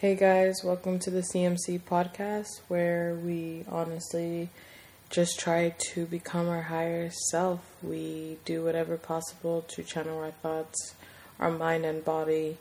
Hey 0.00 0.14
guys, 0.14 0.64
welcome 0.64 0.98
to 1.00 1.10
the 1.10 1.20
CMC 1.20 1.80
podcast 1.80 2.62
where 2.68 3.14
we 3.14 3.66
honestly 3.68 4.48
just 5.10 5.38
try 5.38 5.74
to 5.92 6.06
become 6.06 6.48
our 6.48 6.62
higher 6.62 7.10
self. 7.28 7.60
We 7.82 8.38
do 8.46 8.64
whatever 8.64 8.96
possible 8.96 9.60
to 9.68 9.82
channel 9.82 10.18
our 10.20 10.30
thoughts, 10.30 10.94
our 11.38 11.50
mind, 11.50 11.84
and 11.84 12.02
body 12.02 12.56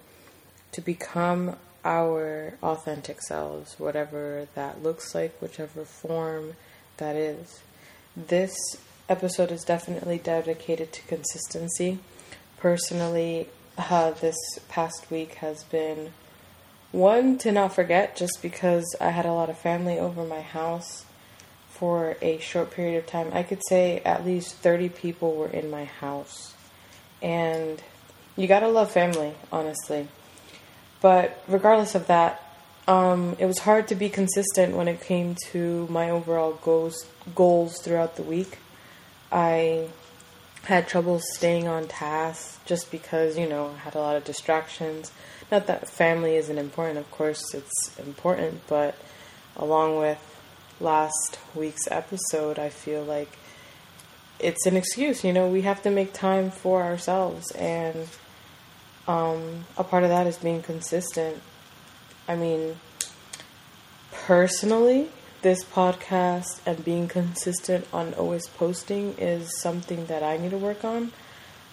to 0.74 0.82
become 0.82 1.56
our 1.86 2.56
authentic 2.62 3.22
selves, 3.22 3.80
whatever 3.80 4.50
that 4.56 4.84
looks 4.84 5.16
like, 5.16 5.42
whichever 5.42 5.86
form 5.86 6.58
that 6.98 7.16
is. 7.16 7.62
This 8.18 8.54
episode 9.08 9.54
is 9.54 9.64
definitely 9.64 10.18
dedicated 10.18 10.92
to 10.92 11.02
consistency. 11.04 12.00
Personally, 12.58 13.48
uh, 13.78 14.12
this 14.12 14.36
past 14.68 15.10
week 15.10 15.36
has 15.36 15.64
been 15.64 16.12
one 16.92 17.38
to 17.40 17.52
not 17.52 17.74
forget 17.74 18.16
just 18.16 18.40
because 18.42 18.96
I 19.00 19.10
had 19.10 19.26
a 19.26 19.34
lot 19.34 19.50
of 19.50 19.58
family 19.58 20.00
over 20.00 20.24
my 20.24 20.42
house 20.42 21.06
for 21.70 22.18
a 22.22 22.40
short 22.40 22.72
period 22.72 22.98
of 22.98 23.08
time. 23.08 23.30
I 23.32 23.44
could 23.44 23.62
say 23.70 24.02
at 24.04 24.26
least 24.26 24.56
30 24.56 24.90
people 24.90 25.36
were 25.36 25.48
in 25.48 25.70
my 25.70 25.86
house. 25.86 26.54
And 27.22 27.82
you 28.36 28.48
gotta 28.48 28.68
love 28.68 28.92
family, 28.92 29.34
honestly. 29.52 30.08
But 31.02 31.42
regardless 31.48 31.96
of 31.96 32.08
that, 32.08 32.44
um, 32.88 33.36
it 33.40 33.46
was 33.46 33.60
hard 33.60 33.88
to 33.90 33.96
be 33.96 34.10
consistent 34.10 34.76
when 34.76 34.88
it 34.88 35.00
came 35.00 35.36
to 35.52 35.88
my 35.90 36.10
overall 36.10 36.54
goals 36.64 37.06
goals 37.36 37.80
throughout 37.82 38.16
the 38.16 38.24
week. 38.24 38.58
I 39.32 39.90
had 40.64 40.88
trouble 40.88 41.20
staying 41.36 41.68
on 41.68 41.88
task 41.88 42.64
just 42.66 42.92
because 42.92 43.38
you 43.38 43.48
know 43.48 43.74
I 43.76 43.80
had 43.80 43.96
a 43.96 44.00
lot 44.00 44.16
of 44.16 44.24
distractions. 44.24 45.12
Not 45.52 45.68
that 45.68 45.90
family 45.90 46.36
isn't 46.36 46.58
important, 46.58 47.00
of 47.00 47.10
course 47.12 47.54
it's 47.54 47.98
important, 47.98 48.62
but 48.68 48.96
along 49.58 49.98
with 49.98 50.20
last 50.80 51.40
week's 51.56 51.88
episode, 51.90 52.58
I 52.60 52.70
feel 52.70 53.04
like 53.04 53.38
it's 54.40 54.66
an 54.66 54.78
excuse. 54.78 55.24
You 55.24 55.34
know, 55.34 55.48
we 55.48 55.62
have 55.64 55.82
to 55.84 55.90
make 55.90 56.14
time 56.14 56.52
for 56.52 56.82
ourselves, 56.82 57.52
and 57.52 58.08
um, 59.08 59.66
a 59.78 59.84
part 59.84 60.04
of 60.04 60.10
that 60.10 60.28
is 60.28 60.38
being 60.38 60.62
consistent. 60.62 61.42
I 62.28 62.36
mean, 62.36 62.78
personally, 64.12 65.10
this 65.42 65.64
podcast 65.64 66.60
and 66.66 66.84
being 66.84 67.08
consistent 67.08 67.88
on 67.94 68.14
always 68.16 68.48
posting 68.48 69.14
is 69.18 69.60
something 69.62 70.06
that 70.08 70.24
I 70.24 70.38
need 70.38 70.52
to 70.52 70.58
work 70.58 70.84
on. 70.84 71.12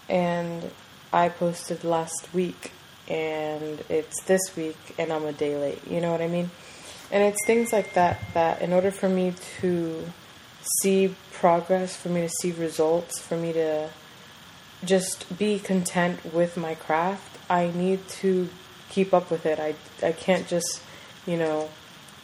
And 0.08 0.70
I 1.12 1.28
posted 1.28 1.84
last 1.84 2.28
week 2.32 2.72
and 3.08 3.84
it's 3.88 4.22
this 4.22 4.56
week 4.56 4.78
and 4.98 5.12
I'm 5.12 5.24
a 5.24 5.32
day 5.32 5.56
late. 5.56 5.86
You 5.88 6.00
know 6.00 6.10
what 6.12 6.20
I 6.20 6.28
mean? 6.28 6.50
And 7.10 7.22
it's 7.22 7.44
things 7.46 7.72
like 7.72 7.94
that 7.94 8.20
that 8.34 8.62
in 8.62 8.72
order 8.72 8.90
for 8.90 9.08
me 9.08 9.34
to 9.60 10.04
see 10.80 11.14
progress, 11.32 11.96
for 11.96 12.08
me 12.08 12.22
to 12.22 12.28
see 12.28 12.52
results, 12.52 13.20
for 13.20 13.36
me 13.36 13.52
to 13.52 13.90
just 14.84 15.38
be 15.38 15.58
content 15.58 16.34
with 16.34 16.56
my 16.56 16.74
craft, 16.74 17.38
I 17.48 17.70
need 17.74 18.06
to 18.20 18.48
keep 18.88 19.14
up 19.14 19.30
with 19.30 19.46
it. 19.46 19.58
I 19.58 19.74
I 20.04 20.12
can't 20.12 20.46
just, 20.46 20.80
you 21.26 21.36
know, 21.36 21.68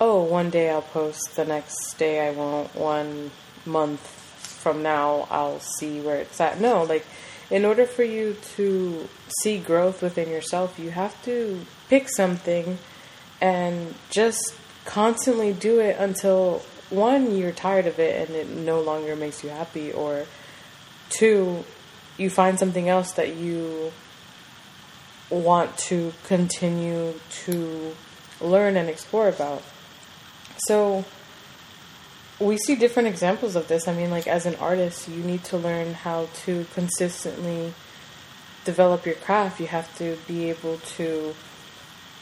oh, 0.02 0.20
one 0.20 0.50
day 0.50 0.68
I'll 0.68 0.82
post, 0.82 1.36
the 1.36 1.44
next 1.44 1.94
day 1.96 2.26
I 2.26 2.32
won't, 2.32 2.74
one 2.74 3.30
month 3.64 4.00
from 4.00 4.82
now 4.82 5.28
I'll 5.30 5.60
see 5.60 6.00
where 6.00 6.16
it's 6.16 6.40
at. 6.40 6.60
No, 6.60 6.82
like 6.82 7.06
in 7.52 7.64
order 7.64 7.86
for 7.86 8.02
you 8.02 8.36
to 8.56 9.08
see 9.40 9.58
growth 9.58 10.02
within 10.02 10.28
yourself, 10.28 10.76
you 10.76 10.90
have 10.90 11.14
to 11.26 11.64
pick 11.88 12.08
something 12.08 12.78
and 13.40 13.94
just 14.10 14.56
constantly 14.84 15.52
do 15.52 15.78
it 15.78 15.96
until 16.00 16.62
one, 16.90 17.36
you're 17.36 17.52
tired 17.52 17.86
of 17.86 18.00
it 18.00 18.28
and 18.28 18.36
it 18.36 18.48
no 18.48 18.80
longer 18.80 19.14
makes 19.14 19.44
you 19.44 19.50
happy, 19.50 19.92
or 19.92 20.26
two, 21.10 21.64
you 22.18 22.28
find 22.28 22.58
something 22.58 22.88
else 22.88 23.12
that 23.12 23.36
you 23.36 23.92
want 25.30 25.78
to 25.78 26.12
continue 26.24 27.14
to 27.44 27.94
learn 28.40 28.76
and 28.76 28.88
explore 28.88 29.28
about. 29.28 29.62
So 30.58 31.04
we 32.38 32.58
see 32.58 32.74
different 32.74 33.08
examples 33.08 33.56
of 33.56 33.68
this. 33.68 33.88
I 33.88 33.94
mean, 33.94 34.10
like 34.10 34.26
as 34.26 34.46
an 34.46 34.56
artist, 34.56 35.08
you 35.08 35.22
need 35.22 35.44
to 35.44 35.56
learn 35.56 35.94
how 35.94 36.28
to 36.44 36.66
consistently 36.74 37.74
develop 38.64 39.06
your 39.06 39.14
craft. 39.16 39.60
You 39.60 39.66
have 39.68 39.96
to 39.98 40.16
be 40.26 40.50
able 40.50 40.78
to, 40.96 41.34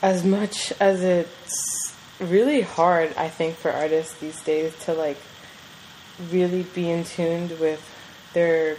as 0.02 0.24
much 0.24 0.72
as 0.80 1.02
it's 1.02 1.94
really 2.18 2.60
hard, 2.60 3.14
I 3.16 3.28
think, 3.28 3.56
for 3.56 3.70
artists 3.70 4.14
these 4.18 4.40
days 4.42 4.74
to 4.84 4.94
like 4.94 5.18
really 6.30 6.62
be 6.62 6.90
in 6.90 7.04
tune 7.04 7.48
with 7.58 7.82
their, 8.34 8.76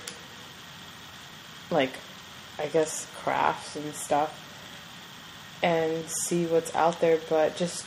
like, 1.70 1.94
I 2.60 2.68
guess, 2.68 3.08
crafts 3.24 3.76
and 3.76 3.94
stuff 3.96 4.38
and 5.64 6.08
see 6.10 6.46
what's 6.46 6.74
out 6.76 7.00
there, 7.02 7.20
but 7.30 7.56
just 7.56 7.86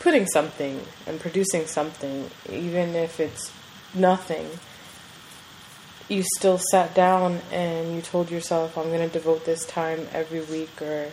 putting 0.00 0.26
something 0.26 0.80
and 1.06 1.20
producing 1.20 1.66
something, 1.66 2.28
even 2.50 2.96
if 2.96 3.20
it's 3.20 3.52
nothing, 3.94 4.46
you 6.08 6.24
still 6.36 6.58
sat 6.58 6.94
down 6.94 7.38
and 7.52 7.94
you 7.94 8.02
told 8.02 8.30
yourself, 8.30 8.76
I'm 8.76 8.88
going 8.88 9.06
to 9.06 9.12
devote 9.12 9.44
this 9.44 9.64
time 9.64 10.08
every 10.12 10.40
week 10.40 10.82
or 10.82 11.06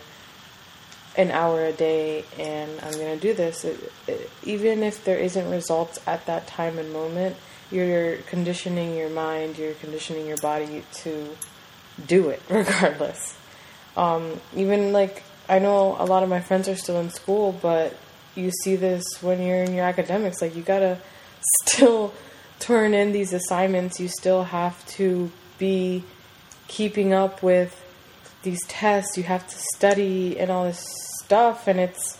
an 1.16 1.30
hour 1.30 1.64
a 1.64 1.72
day 1.72 2.24
and 2.38 2.70
I'm 2.82 2.92
going 2.92 3.14
to 3.14 3.20
do 3.20 3.34
this. 3.34 3.64
It, 3.64 3.92
it, 4.06 4.30
even 4.42 4.82
if 4.82 5.04
there 5.04 5.18
isn't 5.18 5.50
results 5.50 6.00
at 6.06 6.26
that 6.26 6.46
time 6.46 6.78
and 6.78 6.92
moment, 6.92 7.36
you're 7.70 8.16
conditioning 8.16 8.96
your 8.96 9.10
mind, 9.10 9.58
you're 9.58 9.74
conditioning 9.74 10.26
your 10.26 10.38
body 10.38 10.82
to 10.94 11.28
do 12.06 12.30
it 12.30 12.42
regardless. 12.50 13.36
Um, 13.96 14.40
even 14.56 14.92
like, 14.92 15.22
I 15.48 15.58
know 15.58 15.96
a 15.98 16.06
lot 16.06 16.22
of 16.22 16.28
my 16.28 16.40
friends 16.40 16.68
are 16.68 16.76
still 16.76 16.98
in 17.00 17.10
school, 17.10 17.52
but 17.60 17.94
you 18.38 18.50
see 18.62 18.76
this 18.76 19.04
when 19.20 19.42
you're 19.42 19.62
in 19.62 19.74
your 19.74 19.84
academics. 19.84 20.40
Like 20.40 20.54
you 20.54 20.62
gotta 20.62 20.98
still 21.64 22.14
turn 22.58 22.94
in 22.94 23.12
these 23.12 23.32
assignments. 23.32 24.00
You 24.00 24.08
still 24.08 24.44
have 24.44 24.86
to 24.96 25.30
be 25.58 26.04
keeping 26.68 27.12
up 27.12 27.42
with 27.42 27.84
these 28.42 28.64
tests. 28.66 29.16
You 29.16 29.24
have 29.24 29.46
to 29.46 29.56
study 29.76 30.38
and 30.38 30.50
all 30.50 30.64
this 30.64 30.86
stuff, 31.22 31.66
and 31.66 31.80
it's 31.80 32.18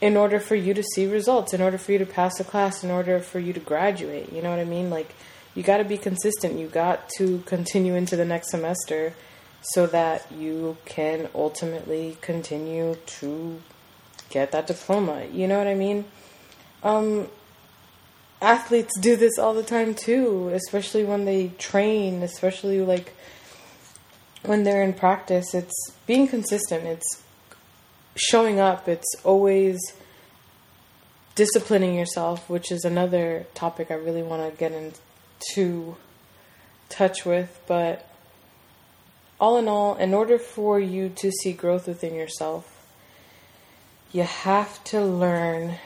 in 0.00 0.16
order 0.16 0.40
for 0.40 0.56
you 0.56 0.74
to 0.74 0.82
see 0.82 1.06
results, 1.06 1.54
in 1.54 1.62
order 1.62 1.78
for 1.78 1.92
you 1.92 1.98
to 1.98 2.06
pass 2.06 2.40
a 2.40 2.44
class, 2.44 2.82
in 2.82 2.90
order 2.90 3.20
for 3.20 3.38
you 3.38 3.52
to 3.52 3.60
graduate. 3.60 4.32
You 4.32 4.42
know 4.42 4.50
what 4.50 4.58
I 4.58 4.64
mean? 4.64 4.90
Like 4.90 5.14
you 5.54 5.62
got 5.62 5.78
to 5.78 5.84
be 5.84 5.98
consistent. 5.98 6.58
You 6.58 6.66
got 6.66 7.08
to 7.18 7.38
continue 7.46 7.94
into 7.94 8.16
the 8.16 8.24
next 8.24 8.50
semester 8.50 9.14
so 9.60 9.86
that 9.86 10.30
you 10.32 10.76
can 10.84 11.28
ultimately 11.34 12.16
continue 12.20 12.96
to 13.06 13.60
get 14.32 14.50
that 14.52 14.66
diploma. 14.66 15.26
You 15.30 15.46
know 15.46 15.58
what 15.58 15.66
I 15.66 15.74
mean? 15.74 16.06
Um, 16.82 17.28
athletes 18.40 18.98
do 18.98 19.14
this 19.14 19.38
all 19.38 19.54
the 19.54 19.62
time 19.62 19.94
too, 19.94 20.50
especially 20.52 21.04
when 21.04 21.24
they 21.24 21.48
train, 21.58 22.22
especially 22.22 22.80
like 22.80 23.14
when 24.42 24.64
they're 24.64 24.82
in 24.82 24.94
practice. 24.94 25.54
It's 25.54 25.92
being 26.06 26.26
consistent, 26.26 26.84
it's 26.84 27.22
showing 28.16 28.58
up, 28.58 28.88
it's 28.88 29.14
always 29.22 29.78
disciplining 31.34 31.94
yourself, 31.94 32.48
which 32.50 32.72
is 32.72 32.84
another 32.84 33.46
topic 33.54 33.90
I 33.90 33.94
really 33.94 34.22
want 34.22 34.50
to 34.50 34.58
get 34.58 34.72
into 34.72 35.96
touch 36.88 37.24
with. 37.24 37.60
But 37.66 38.08
all 39.40 39.56
in 39.56 39.68
all, 39.68 39.94
in 39.96 40.14
order 40.14 40.38
for 40.38 40.80
you 40.80 41.08
to 41.10 41.30
see 41.30 41.52
growth 41.52 41.86
within 41.86 42.14
yourself, 42.14 42.71
you 44.12 44.22
have 44.22 44.82
to 44.84 45.00
learn 45.00 45.76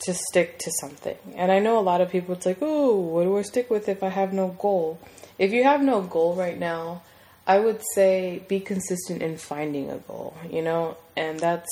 to 0.00 0.14
stick 0.14 0.58
to 0.58 0.70
something. 0.80 1.16
And 1.34 1.52
I 1.52 1.58
know 1.58 1.78
a 1.78 1.80
lot 1.80 2.00
of 2.00 2.10
people, 2.10 2.34
it's 2.34 2.46
like, 2.46 2.58
oh, 2.60 2.96
what 2.96 3.24
do 3.24 3.36
I 3.36 3.42
stick 3.42 3.70
with 3.70 3.88
if 3.88 4.02
I 4.02 4.08
have 4.08 4.32
no 4.32 4.48
goal? 4.58 4.98
If 5.38 5.52
you 5.52 5.64
have 5.64 5.82
no 5.82 6.00
goal 6.00 6.34
right 6.34 6.58
now, 6.58 7.02
I 7.46 7.58
would 7.58 7.80
say 7.94 8.42
be 8.48 8.60
consistent 8.60 9.22
in 9.22 9.38
finding 9.38 9.90
a 9.90 9.98
goal, 9.98 10.36
you 10.50 10.62
know, 10.62 10.96
and 11.16 11.40
that's 11.40 11.68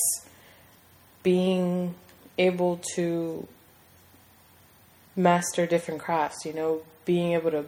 being 1.22 1.94
able 2.38 2.80
to 2.94 3.46
master 5.14 5.66
different 5.66 6.00
crafts, 6.00 6.44
you 6.44 6.52
know, 6.52 6.82
being 7.04 7.32
able 7.32 7.50
to 7.50 7.66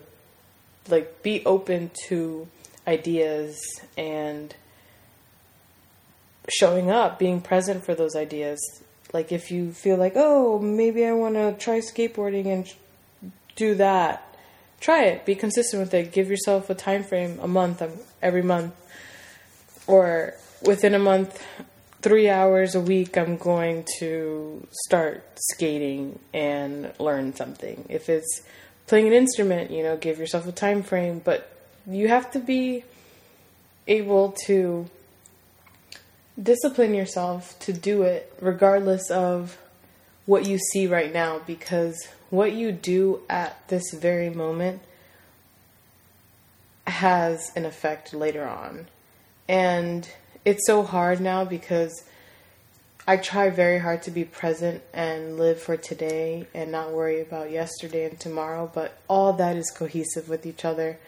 like 0.88 1.22
be 1.22 1.44
open 1.44 1.90
to 2.08 2.48
ideas 2.86 3.58
and 3.96 4.54
showing 6.48 6.90
up, 6.90 7.18
being 7.18 7.40
present 7.40 7.84
for 7.84 7.94
those 7.94 8.16
ideas. 8.16 8.58
Like 9.12 9.32
if 9.32 9.50
you 9.50 9.72
feel 9.72 9.96
like, 9.96 10.12
oh, 10.16 10.58
maybe 10.58 11.04
I 11.04 11.12
want 11.12 11.34
to 11.34 11.54
try 11.58 11.78
skateboarding 11.78 12.46
and 12.46 12.72
do 13.56 13.74
that, 13.76 14.36
try 14.80 15.04
it. 15.04 15.24
Be 15.24 15.34
consistent 15.34 15.80
with 15.80 15.94
it. 15.94 16.12
Give 16.12 16.28
yourself 16.28 16.70
a 16.70 16.74
time 16.74 17.04
frame, 17.04 17.38
a 17.42 17.48
month, 17.48 17.82
um, 17.82 17.92
every 18.22 18.42
month, 18.42 18.74
or 19.86 20.34
within 20.62 20.94
a 20.94 20.98
month, 20.98 21.42
three 22.00 22.28
hours 22.28 22.74
a 22.74 22.80
week, 22.80 23.16
I'm 23.16 23.36
going 23.36 23.84
to 23.98 24.66
start 24.84 25.24
skating 25.52 26.18
and 26.32 26.92
learn 26.98 27.34
something. 27.34 27.86
If 27.88 28.08
it's 28.08 28.42
playing 28.86 29.08
an 29.08 29.12
instrument, 29.12 29.70
you 29.70 29.82
know, 29.82 29.96
give 29.96 30.18
yourself 30.18 30.46
a 30.46 30.52
time 30.52 30.82
frame, 30.82 31.20
but 31.24 31.50
you 31.86 32.08
have 32.08 32.30
to 32.32 32.38
be 32.38 32.84
able 33.86 34.32
to 34.46 34.88
discipline 36.40 36.94
yourself 36.94 37.58
to 37.60 37.72
do 37.72 38.02
it 38.02 38.32
regardless 38.40 39.10
of 39.10 39.58
what 40.26 40.46
you 40.46 40.58
see 40.58 40.86
right 40.86 41.12
now 41.12 41.40
because 41.46 42.08
what 42.30 42.52
you 42.52 42.70
do 42.70 43.20
at 43.28 43.66
this 43.68 43.92
very 43.92 44.30
moment 44.30 44.80
has 46.86 47.50
an 47.56 47.64
effect 47.64 48.12
later 48.12 48.46
on. 48.46 48.86
And 49.48 50.08
it's 50.44 50.66
so 50.66 50.82
hard 50.82 51.20
now 51.20 51.44
because 51.44 52.04
I 53.06 53.16
try 53.16 53.48
very 53.48 53.78
hard 53.78 54.02
to 54.02 54.10
be 54.10 54.24
present 54.24 54.82
and 54.92 55.38
live 55.38 55.60
for 55.60 55.78
today 55.78 56.46
and 56.54 56.70
not 56.70 56.92
worry 56.92 57.22
about 57.22 57.50
yesterday 57.50 58.04
and 58.04 58.20
tomorrow, 58.20 58.70
but 58.72 58.98
all 59.08 59.32
that 59.34 59.56
is 59.56 59.70
cohesive 59.70 60.28
with 60.28 60.44
each 60.44 60.64
other. 60.64 60.98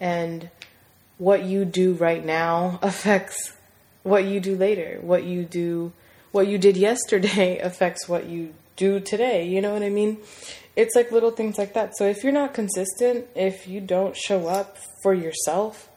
And 0.00 0.50
what 1.18 1.44
you 1.44 1.64
do 1.64 1.94
right 1.94 2.24
now 2.24 2.80
affects 2.82 3.52
what 4.04 4.24
you 4.24 4.38
do 4.38 4.54
later. 4.54 4.98
What 5.00 5.24
you 5.24 5.44
do, 5.44 5.92
what 6.30 6.46
you 6.46 6.58
did 6.58 6.76
yesterday 6.88 7.58
affects 7.58 8.08
what 8.08 8.26
you 8.26 8.54
do 8.76 9.00
today. 9.00 9.48
You 9.48 9.60
know 9.60 9.72
what 9.72 9.82
I 9.82 9.90
mean? 9.90 10.18
It's 10.76 10.94
like 10.94 11.10
little 11.10 11.32
things 11.32 11.58
like 11.58 11.74
that. 11.74 11.96
So 11.96 12.06
if 12.06 12.22
you're 12.22 12.32
not 12.32 12.54
consistent, 12.54 13.26
if 13.34 13.66
you 13.66 13.80
don't 13.80 14.16
show 14.16 14.46
up 14.48 14.78
for 15.02 15.14
yourself, 15.14 15.88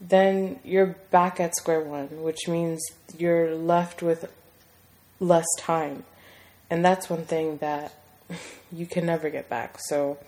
then 0.00 0.58
you're 0.64 0.96
back 1.10 1.38
at 1.38 1.54
square 1.56 1.80
one, 1.80 2.22
which 2.22 2.48
means 2.48 2.80
you're 3.16 3.54
left 3.54 4.02
with 4.02 4.30
less 5.20 5.46
time. 5.58 6.04
And 6.70 6.84
that's 6.84 7.10
one 7.10 7.24
thing 7.24 7.58
that 7.58 7.94
you 8.72 8.86
can 8.86 9.06
never 9.06 9.30
get 9.30 9.48
back. 9.48 9.78
So, 9.80 10.18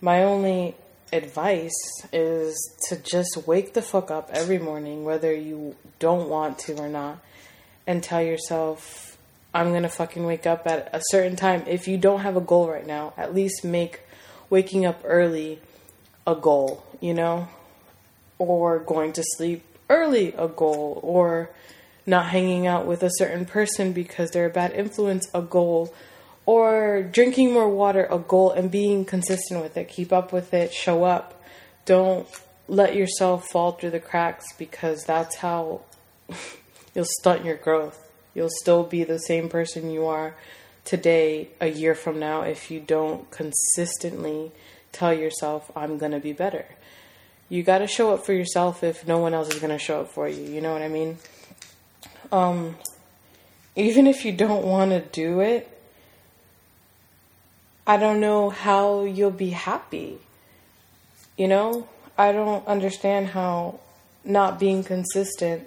my 0.00 0.22
only 0.24 0.74
advice 1.12 1.72
is 2.12 2.56
to 2.88 2.96
just 2.96 3.46
wake 3.46 3.74
the 3.74 3.82
fuck 3.82 4.10
up 4.10 4.30
every 4.32 4.58
morning, 4.58 5.04
whether 5.04 5.34
you 5.34 5.76
don't 5.98 6.28
want 6.28 6.58
to 6.60 6.76
or 6.78 6.88
not, 6.88 7.18
and 7.86 8.02
tell 8.02 8.22
yourself, 8.22 9.18
I'm 9.54 9.72
gonna 9.72 9.88
fucking 9.88 10.24
wake 10.24 10.46
up 10.46 10.66
at 10.66 10.88
a 10.92 11.00
certain 11.10 11.36
time. 11.36 11.64
If 11.66 11.86
you 11.86 11.98
don't 11.98 12.20
have 12.20 12.36
a 12.36 12.40
goal 12.40 12.68
right 12.68 12.86
now, 12.86 13.12
at 13.16 13.34
least 13.34 13.64
make 13.64 14.00
waking 14.48 14.86
up 14.86 15.00
early 15.04 15.60
a 16.26 16.34
goal, 16.34 16.84
you 17.00 17.14
know? 17.14 17.48
Or 18.38 18.78
going 18.78 19.12
to 19.14 19.22
sleep 19.36 19.64
early 19.88 20.34
a 20.38 20.48
goal, 20.48 21.00
or 21.02 21.50
not 22.06 22.26
hanging 22.26 22.66
out 22.66 22.86
with 22.86 23.02
a 23.02 23.10
certain 23.18 23.44
person 23.44 23.92
because 23.92 24.30
they're 24.30 24.46
a 24.46 24.50
bad 24.50 24.72
influence, 24.72 25.28
a 25.34 25.42
goal, 25.42 25.94
or 26.46 27.02
drinking 27.02 27.52
more 27.52 27.68
water, 27.68 28.06
a 28.10 28.18
goal, 28.18 28.50
and 28.50 28.70
being 28.70 29.04
consistent 29.04 29.62
with 29.62 29.76
it. 29.76 29.88
Keep 29.88 30.12
up 30.12 30.32
with 30.32 30.52
it, 30.54 30.72
show 30.72 31.04
up. 31.04 31.42
Don't 31.84 32.26
let 32.68 32.94
yourself 32.94 33.48
fall 33.48 33.72
through 33.72 33.90
the 33.90 34.00
cracks 34.00 34.46
because 34.58 35.04
that's 35.04 35.36
how 35.36 35.82
you'll 36.94 37.04
stunt 37.20 37.44
your 37.44 37.56
growth. 37.56 37.98
You'll 38.34 38.50
still 38.60 38.82
be 38.84 39.04
the 39.04 39.18
same 39.18 39.48
person 39.48 39.90
you 39.90 40.06
are 40.06 40.34
today, 40.84 41.48
a 41.60 41.68
year 41.68 41.94
from 41.94 42.18
now, 42.18 42.42
if 42.42 42.70
you 42.70 42.80
don't 42.80 43.30
consistently 43.30 44.50
tell 44.90 45.12
yourself, 45.12 45.70
I'm 45.76 45.96
going 45.98 46.12
to 46.12 46.18
be 46.18 46.32
better. 46.32 46.66
You 47.48 47.62
got 47.62 47.78
to 47.78 47.86
show 47.86 48.14
up 48.14 48.26
for 48.26 48.32
yourself 48.32 48.82
if 48.82 49.06
no 49.06 49.18
one 49.18 49.34
else 49.34 49.52
is 49.52 49.60
going 49.60 49.70
to 49.70 49.78
show 49.78 50.00
up 50.00 50.10
for 50.10 50.28
you. 50.28 50.42
You 50.42 50.60
know 50.60 50.72
what 50.72 50.82
I 50.82 50.88
mean? 50.88 51.18
um, 52.32 52.76
even 53.76 54.06
if 54.06 54.24
you 54.24 54.32
don't 54.32 54.64
want 54.64 54.90
to 54.90 55.00
do 55.00 55.40
it, 55.40 55.68
I 57.86 57.96
don't 57.96 58.20
know 58.20 58.50
how 58.50 59.04
you'll 59.04 59.30
be 59.30 59.50
happy. 59.50 60.18
You 61.36 61.48
know, 61.48 61.88
I 62.16 62.32
don't 62.32 62.66
understand 62.66 63.28
how 63.28 63.80
not 64.24 64.60
being 64.60 64.84
consistent 64.84 65.66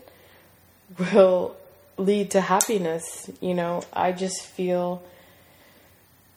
will 1.13 1.55
lead 1.97 2.31
to 2.31 2.41
happiness. 2.41 3.29
You 3.41 3.53
know, 3.53 3.83
I 3.91 4.11
just 4.11 4.45
feel 4.45 5.03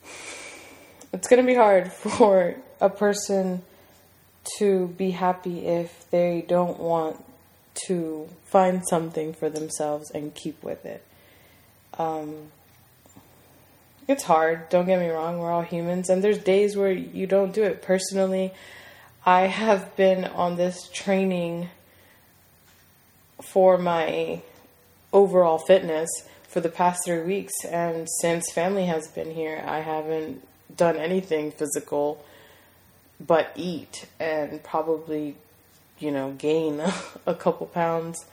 it's 1.12 1.28
going 1.28 1.42
to 1.42 1.46
be 1.46 1.54
hard 1.54 1.92
for 1.92 2.56
a 2.80 2.90
person 2.90 3.62
to 4.58 4.88
be 4.88 5.10
happy 5.10 5.66
if 5.66 6.10
they 6.10 6.44
don't 6.46 6.78
want 6.80 7.22
to 7.86 8.28
find 8.46 8.82
something 8.88 9.32
for 9.32 9.48
themselves 9.48 10.10
and 10.10 10.34
keep 10.34 10.62
with 10.62 10.84
it. 10.84 11.04
Um, 11.98 12.50
it's 14.08 14.25
hard, 14.25 14.69
don't 14.69 14.87
get 14.87 14.99
me 14.99 15.08
wrong, 15.08 15.38
we're 15.38 15.52
all 15.52 15.62
humans, 15.62 16.08
and 16.08 16.25
there's 16.25 16.38
days 16.38 16.76
where 16.76 16.90
you 16.90 17.26
don't 17.26 17.52
do 17.52 17.62
it. 17.62 17.82
Personally, 17.82 18.52
I 19.25 19.43
have 19.43 19.94
been 19.94 20.25
on 20.25 20.56
this 20.56 20.88
training 20.88 21.69
for 23.40 23.78
my 23.78 24.43
overall 25.12 25.58
fitness 25.58 26.08
for 26.49 26.60
the 26.60 26.69
past 26.69 27.02
three 27.05 27.22
weeks, 27.22 27.52
and 27.64 28.08
since 28.20 28.50
family 28.50 28.87
has 28.87 29.06
been 29.08 29.31
here, 29.31 29.62
I 29.64 29.81
haven't 29.81 30.43
done 30.75 30.96
anything 30.96 31.52
physical 31.52 32.25
but 33.20 33.52
eat 33.56 34.06
and 34.19 34.62
probably 34.62 35.37
you 36.00 36.11
know, 36.11 36.32
gain 36.32 36.81
a 37.26 37.34
couple 37.34 37.66
pounds. 37.66 38.25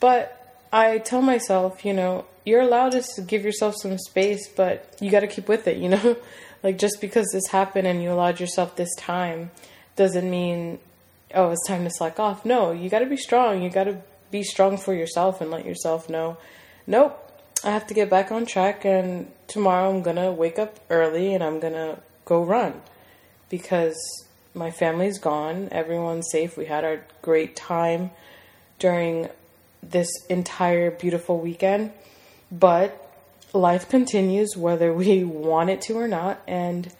But 0.00 0.43
I 0.74 0.98
tell 0.98 1.22
myself, 1.22 1.84
you 1.84 1.92
know, 1.92 2.24
you're 2.44 2.60
allowed 2.60 2.92
to 2.92 3.22
give 3.22 3.44
yourself 3.44 3.76
some 3.80 3.96
space, 3.96 4.48
but 4.48 4.96
you 5.00 5.08
got 5.08 5.20
to 5.20 5.28
keep 5.28 5.46
with 5.46 5.68
it, 5.68 5.76
you 5.76 5.88
know? 5.88 6.16
like 6.64 6.78
just 6.78 7.00
because 7.00 7.28
this 7.32 7.46
happened 7.46 7.86
and 7.86 8.02
you 8.02 8.10
allowed 8.10 8.40
yourself 8.40 8.74
this 8.74 8.92
time 8.96 9.52
doesn't 9.94 10.28
mean 10.28 10.80
oh, 11.32 11.50
it's 11.50 11.66
time 11.68 11.84
to 11.84 11.90
slack 11.90 12.18
off. 12.18 12.44
No, 12.44 12.72
you 12.72 12.90
got 12.90 13.00
to 13.00 13.06
be 13.06 13.16
strong. 13.16 13.62
You 13.62 13.70
got 13.70 13.84
to 13.84 14.00
be 14.30 14.42
strong 14.42 14.76
for 14.76 14.92
yourself 14.92 15.40
and 15.40 15.50
let 15.50 15.64
yourself 15.64 16.10
know, 16.10 16.38
nope, 16.88 17.20
I 17.62 17.70
have 17.70 17.86
to 17.86 17.94
get 17.94 18.10
back 18.10 18.32
on 18.32 18.44
track 18.44 18.84
and 18.84 19.30
tomorrow 19.46 19.90
I'm 19.90 20.02
going 20.02 20.16
to 20.16 20.32
wake 20.32 20.58
up 20.58 20.80
early 20.90 21.34
and 21.34 21.44
I'm 21.44 21.60
going 21.60 21.74
to 21.74 21.98
go 22.24 22.42
run 22.42 22.82
because 23.48 23.96
my 24.54 24.72
family's 24.72 25.18
gone. 25.18 25.68
Everyone's 25.70 26.28
safe. 26.32 26.56
We 26.56 26.66
had 26.66 26.84
our 26.84 27.00
great 27.22 27.54
time 27.54 28.10
during 28.80 29.28
this 29.90 30.08
entire 30.28 30.90
beautiful 30.90 31.38
weekend. 31.40 31.92
But 32.50 33.00
life 33.52 33.88
continues 33.88 34.56
whether 34.56 34.92
we 34.92 35.24
want 35.24 35.70
it 35.70 35.82
to 35.82 35.94
or 35.94 36.08
not. 36.08 36.42
And 36.46 36.92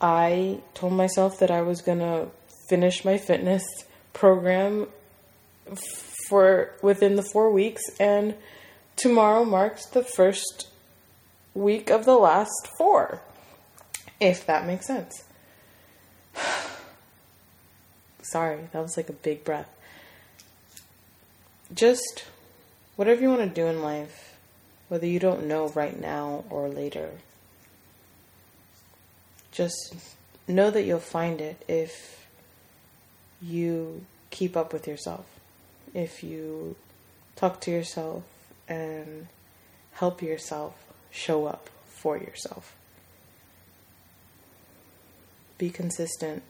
I 0.00 0.60
told 0.74 0.92
myself 0.92 1.38
that 1.38 1.50
I 1.50 1.62
was 1.62 1.80
going 1.80 2.00
to 2.00 2.28
finish 2.68 3.04
my 3.04 3.18
fitness 3.18 3.64
program 4.12 4.88
for 6.28 6.72
within 6.82 7.16
the 7.16 7.22
4 7.22 7.50
weeks 7.50 7.82
and 8.00 8.34
tomorrow 8.96 9.44
marks 9.44 9.86
the 9.86 10.02
first 10.02 10.68
week 11.54 11.90
of 11.90 12.04
the 12.04 12.16
last 12.16 12.68
4 12.78 13.20
if 14.20 14.46
that 14.46 14.66
makes 14.66 14.86
sense. 14.86 15.24
Sorry, 18.22 18.68
that 18.72 18.82
was 18.82 18.96
like 18.96 19.08
a 19.08 19.14
big 19.14 19.44
breath. 19.44 19.70
Just 21.74 22.24
whatever 22.96 23.20
you 23.20 23.28
want 23.28 23.40
to 23.40 23.48
do 23.48 23.66
in 23.66 23.82
life, 23.82 24.36
whether 24.88 25.06
you 25.06 25.18
don't 25.18 25.46
know 25.46 25.68
right 25.68 25.98
now 26.00 26.44
or 26.48 26.68
later, 26.68 27.10
just 29.50 29.94
know 30.46 30.70
that 30.70 30.82
you'll 30.82 30.98
find 31.00 31.40
it 31.40 31.64
if 31.66 32.26
you 33.42 34.04
keep 34.30 34.56
up 34.56 34.72
with 34.72 34.86
yourself, 34.86 35.26
if 35.92 36.22
you 36.22 36.76
talk 37.34 37.60
to 37.62 37.70
yourself 37.70 38.22
and 38.68 39.26
help 39.92 40.22
yourself 40.22 40.74
show 41.10 41.46
up 41.46 41.68
for 41.86 42.16
yourself. 42.16 42.76
Be 45.58 45.70
consistent 45.70 46.42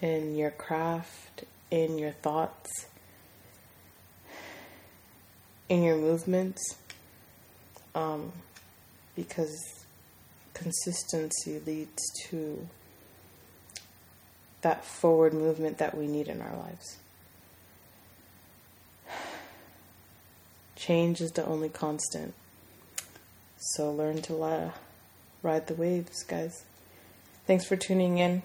in 0.00 0.36
your 0.36 0.50
craft, 0.50 1.44
in 1.70 1.98
your 1.98 2.12
thoughts, 2.12 2.86
in 5.68 5.82
your 5.82 5.96
movements, 5.96 6.76
um, 7.94 8.32
because 9.16 9.84
consistency 10.54 11.60
leads 11.64 12.02
to 12.28 12.68
that 14.62 14.84
forward 14.84 15.34
movement 15.34 15.78
that 15.78 15.96
we 15.96 16.06
need 16.06 16.28
in 16.28 16.40
our 16.40 16.56
lives. 16.56 16.98
Change 20.76 21.20
is 21.20 21.32
the 21.32 21.44
only 21.44 21.68
constant. 21.68 22.34
So 23.56 23.92
learn 23.92 24.22
to 24.22 24.34
la- 24.34 24.72
ride 25.42 25.66
the 25.68 25.74
waves, 25.74 26.24
guys. 26.24 26.64
Thanks 27.46 27.64
for 27.64 27.76
tuning 27.76 28.18
in. 28.18 28.42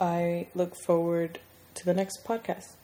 I 0.00 0.48
look 0.54 0.74
forward 0.84 1.40
to 1.74 1.84
the 1.84 1.94
next 1.94 2.24
podcast. 2.24 2.74